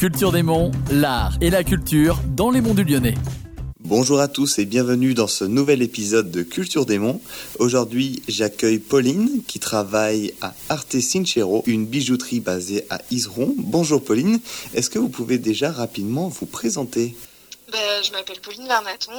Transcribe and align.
Culture 0.00 0.32
des 0.32 0.42
Monts, 0.42 0.70
l'art 0.90 1.36
et 1.42 1.50
la 1.50 1.62
culture 1.62 2.18
dans 2.28 2.50
les 2.50 2.62
monts 2.62 2.72
du 2.72 2.84
Lyonnais. 2.84 3.16
Bonjour 3.80 4.18
à 4.18 4.28
tous 4.28 4.58
et 4.58 4.64
bienvenue 4.64 5.12
dans 5.12 5.26
ce 5.26 5.44
nouvel 5.44 5.82
épisode 5.82 6.30
de 6.30 6.42
Culture 6.42 6.86
des 6.86 6.98
Monts. 6.98 7.20
Aujourd'hui, 7.58 8.22
j'accueille 8.26 8.78
Pauline 8.78 9.42
qui 9.46 9.58
travaille 9.58 10.32
à 10.40 10.54
Arte 10.70 10.98
Sincero, 11.00 11.62
une 11.66 11.84
bijouterie 11.84 12.40
basée 12.40 12.86
à 12.88 13.02
Iseron. 13.10 13.52
Bonjour 13.58 14.02
Pauline, 14.02 14.40
est-ce 14.72 14.88
que 14.88 14.98
vous 14.98 15.10
pouvez 15.10 15.36
déjà 15.36 15.70
rapidement 15.70 16.28
vous 16.28 16.46
présenter? 16.46 17.14
Ben, 17.70 18.02
je 18.02 18.10
m'appelle 18.12 18.40
Pauline 18.40 18.66
Vernaton, 18.66 19.12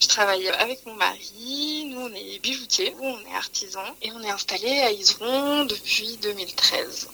je 0.00 0.08
travaille 0.08 0.48
avec 0.48 0.86
mon 0.86 0.94
mari, 0.94 1.90
nous 1.90 2.00
on 2.00 2.14
est 2.14 2.40
bijoutiers, 2.42 2.94
on 3.02 3.18
est 3.18 3.36
artisans 3.36 3.82
et 4.00 4.10
on 4.12 4.22
est 4.22 4.30
installé 4.30 4.80
à 4.80 4.92
Iseron 4.92 5.66
depuis 5.66 6.18
2013. 6.22 7.08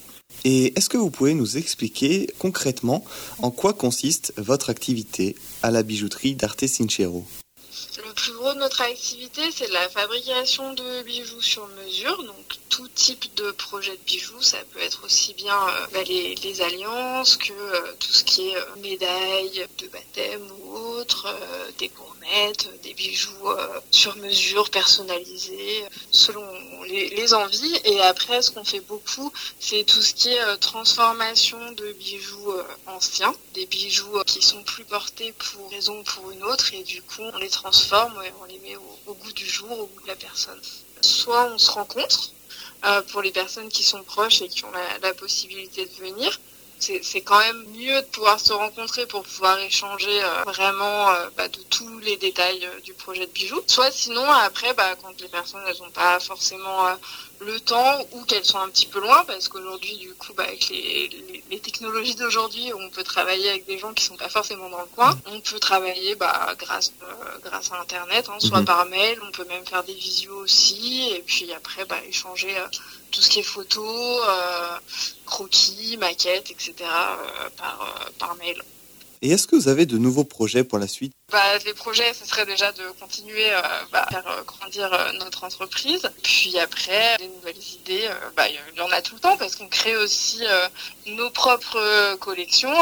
Et 0.44 0.72
est-ce 0.76 0.88
que 0.88 0.96
vous 0.96 1.10
pouvez 1.10 1.34
nous 1.34 1.56
expliquer 1.56 2.28
concrètement 2.38 3.04
en 3.40 3.50
quoi 3.50 3.72
consiste 3.72 4.32
votre 4.36 4.70
activité 4.70 5.36
à 5.62 5.70
la 5.70 5.82
bijouterie 5.82 6.34
d'Arte 6.34 6.66
Sincero? 6.66 7.24
Le 8.04 8.12
plus 8.14 8.32
gros 8.32 8.54
de 8.54 8.58
notre 8.58 8.82
activité, 8.82 9.42
c'est 9.52 9.70
la 9.72 9.88
fabrication 9.88 10.72
de 10.72 11.02
bijoux 11.02 11.40
sur 11.40 11.66
mesure. 11.84 12.22
Donc 12.24 12.58
tout 12.68 12.86
type 12.88 13.34
de 13.34 13.50
projet 13.50 13.92
de 13.92 14.04
bijoux, 14.06 14.40
ça 14.40 14.58
peut 14.72 14.80
être 14.80 15.04
aussi 15.04 15.34
bien 15.34 15.56
euh, 15.56 15.86
bah, 15.92 16.02
les, 16.04 16.62
alliances 16.62 17.36
que 17.36 17.52
euh, 17.52 17.92
tout 17.98 18.12
ce 18.12 18.24
qui 18.24 18.50
est 18.50 18.56
euh, 18.56 18.76
médailles 18.80 19.66
de 19.78 19.88
baptême 19.88 20.46
ou 20.60 20.76
autres, 20.76 21.34
des 21.78 21.88
gourmettes, 21.88 22.68
des 22.82 22.94
bijoux 22.94 23.48
sur 23.90 24.16
mesure 24.16 24.70
personnalisés 24.70 25.84
selon 26.10 26.44
les, 26.88 27.34
envies. 27.34 27.80
Et 27.84 28.00
après, 28.02 28.42
ce 28.42 28.50
qu'on 28.50 28.64
fait 28.64 28.80
beaucoup, 28.80 29.32
c'est 29.60 29.84
tout 29.84 30.02
ce 30.02 30.14
qui 30.14 30.30
est 30.30 30.56
transformation 30.58 31.72
de 31.72 31.92
bijoux 31.92 32.52
anciens, 32.86 33.34
des 33.54 33.66
bijoux 33.66 34.22
qui 34.26 34.42
sont 34.42 34.62
plus 34.64 34.84
portés 34.84 35.32
pour 35.32 35.70
raison 35.70 36.00
ou 36.00 36.02
pour 36.02 36.30
une 36.30 36.42
autre, 36.44 36.72
et 36.74 36.82
du 36.82 37.02
coup, 37.02 37.22
on 37.22 37.38
les 37.38 37.50
transforme 37.50 38.22
et 38.24 38.32
on 38.40 38.44
les 38.44 38.58
met 38.60 38.76
au, 39.06 39.14
goût 39.14 39.32
du 39.32 39.46
jour, 39.46 39.70
au 39.70 39.86
goût 39.86 40.02
de 40.02 40.08
la 40.08 40.16
personne. 40.16 40.60
Soit 41.00 41.52
on 41.52 41.58
se 41.58 41.70
rencontre, 41.70 42.32
euh, 42.84 43.02
pour 43.10 43.22
les 43.22 43.32
personnes 43.32 43.68
qui 43.68 43.82
sont 43.82 44.02
proches 44.04 44.40
et 44.40 44.48
qui 44.48 44.64
ont 44.64 44.70
la, 45.02 45.14
possibilité 45.14 45.84
de 45.84 45.94
venir. 45.94 46.40
C'est 46.80 47.20
quand 47.22 47.38
même 47.38 47.64
mieux 47.74 48.00
de 48.00 48.06
pouvoir 48.06 48.38
se 48.38 48.52
rencontrer 48.52 49.06
pour 49.06 49.22
pouvoir 49.22 49.58
échanger 49.58 50.22
euh, 50.22 50.42
vraiment 50.46 51.10
euh, 51.10 51.28
bah, 51.36 51.48
de 51.48 51.58
tous 51.70 51.98
les 52.00 52.16
détails 52.16 52.66
du 52.84 52.92
projet 52.94 53.26
de 53.26 53.32
bijoux. 53.32 53.62
Soit 53.66 53.90
sinon, 53.90 54.24
après, 54.30 54.72
bah, 54.74 54.94
quand 55.02 55.20
les 55.20 55.28
personnes 55.28 55.62
n'ont 55.80 55.90
pas 55.90 56.20
forcément 56.20 56.86
le 57.40 57.60
temps 57.60 58.06
ou 58.12 58.22
qu'elles 58.24 58.44
sont 58.44 58.58
un 58.58 58.68
petit 58.68 58.86
peu 58.86 59.00
loin, 59.00 59.24
parce 59.26 59.48
qu'aujourd'hui, 59.48 59.96
du 59.96 60.14
coup, 60.14 60.32
bah, 60.34 60.44
avec 60.44 60.68
les, 60.68 61.60
technologies 61.60 62.14
d'aujourd'hui, 62.14 62.72
on 62.74 62.90
peut 62.90 63.02
travailler 63.02 63.50
avec 63.50 63.66
des 63.66 63.78
gens 63.78 63.92
qui 63.92 64.04
sont 64.04 64.16
pas 64.16 64.28
forcément 64.28 64.68
dans 64.70 64.80
le 64.80 64.86
coin. 64.86 65.16
On 65.26 65.40
peut 65.40 65.58
travailler 65.58 66.14
bah, 66.14 66.54
grâce, 66.58 66.92
euh, 67.02 67.38
grâce 67.44 67.72
à 67.72 67.80
Internet, 67.80 68.28
hein, 68.28 68.38
soit 68.38 68.60
mhm. 68.60 68.64
par 68.64 68.86
mail, 68.86 69.18
on 69.26 69.30
peut 69.30 69.44
même 69.44 69.64
faire 69.66 69.84
des 69.84 69.94
visios 69.94 70.38
aussi, 70.38 71.10
et 71.14 71.22
puis 71.22 71.52
après, 71.52 71.84
bah, 71.84 71.98
échanger 72.08 72.56
euh, 72.56 72.66
tout 73.10 73.20
ce 73.20 73.28
qui 73.28 73.40
est 73.40 73.44
photos, 73.44 74.22
euh, 74.28 74.78
croquis, 75.26 75.96
maquettes, 75.96 76.50
etc. 76.50 76.74
par, 77.56 78.10
par 78.18 78.34
mail. 78.36 78.62
Et 79.22 79.30
est-ce 79.30 79.46
que 79.46 79.56
vous 79.56 79.68
avez 79.68 79.86
de 79.86 79.98
nouveaux 79.98 80.24
projets 80.24 80.64
pour 80.64 80.78
la 80.78 80.86
suite? 80.86 81.12
Bah, 81.32 81.58
Les 81.64 81.74
projets, 81.74 82.14
ce 82.14 82.24
serait 82.24 82.46
déjà 82.46 82.72
de 82.72 82.82
continuer 83.00 83.50
à 83.50 83.64
euh, 83.64 83.84
bah, 83.92 84.06
faire 84.10 84.26
euh, 84.26 84.42
grandir 84.44 84.92
euh, 84.92 85.12
notre 85.18 85.44
entreprise. 85.44 86.08
Puis 86.22 86.58
après, 86.58 87.16
des 87.18 87.28
nouvelles 87.28 87.56
idées, 87.56 88.08
bah, 88.36 88.44
il 88.48 88.58
y 88.76 88.80
en 88.80 88.90
a 88.90 89.02
tout 89.02 89.14
le 89.14 89.20
temps 89.20 89.36
parce 89.36 89.56
qu'on 89.56 89.68
crée 89.68 89.96
aussi 89.96 90.42
nos 91.06 91.30
propres 91.30 92.16
collections. 92.16 92.72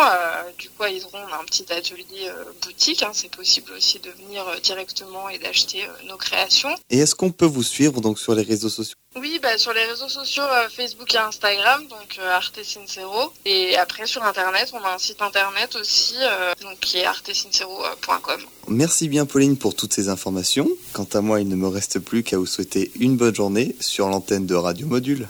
du 0.58 0.68
coup, 0.70 0.82
à 0.82 0.90
Iseron, 0.90 1.18
on 1.28 1.32
a 1.32 1.38
un 1.38 1.44
petit 1.44 1.70
atelier 1.72 2.30
boutique. 2.62 3.02
Hein. 3.02 3.10
C'est 3.12 3.30
possible 3.30 3.72
aussi 3.72 3.98
de 3.98 4.10
venir 4.10 4.44
directement 4.62 5.28
et 5.28 5.38
d'acheter 5.38 5.86
nos 6.04 6.16
créations. 6.16 6.74
Et 6.90 6.98
est-ce 6.98 7.14
qu'on 7.14 7.32
peut 7.32 7.46
vous 7.46 7.62
suivre 7.62 8.00
donc 8.00 8.18
sur 8.18 8.34
les 8.34 8.42
réseaux 8.42 8.68
sociaux? 8.68 8.96
Oui, 9.18 9.40
bah, 9.42 9.56
sur 9.56 9.72
les 9.72 9.84
réseaux 9.84 10.08
sociaux, 10.08 10.42
euh, 10.42 10.68
Facebook 10.68 11.14
et 11.14 11.18
Instagram, 11.18 11.86
donc 11.88 12.18
euh, 12.18 12.30
Arte 12.30 12.62
Sincero. 12.62 13.32
Et 13.44 13.76
après, 13.76 14.06
sur 14.06 14.22
Internet, 14.22 14.72
on 14.74 14.84
a 14.84 14.94
un 14.94 14.98
site 14.98 15.22
Internet 15.22 15.76
aussi, 15.76 16.14
euh, 16.20 16.52
donc, 16.62 16.78
qui 16.80 16.98
est 16.98 17.04
artesincero.com. 17.04 18.40
Merci 18.68 19.08
bien, 19.08 19.26
Pauline, 19.26 19.56
pour 19.56 19.74
toutes 19.74 19.94
ces 19.94 20.08
informations. 20.08 20.68
Quant 20.92 21.08
à 21.14 21.20
moi, 21.20 21.40
il 21.40 21.48
ne 21.48 21.56
me 21.56 21.68
reste 21.68 21.98
plus 21.98 22.22
qu'à 22.22 22.38
vous 22.38 22.46
souhaiter 22.46 22.90
une 22.98 23.16
bonne 23.16 23.34
journée 23.34 23.74
sur 23.80 24.08
l'antenne 24.08 24.46
de 24.46 24.54
Radio 24.54 24.86
Module. 24.86 25.28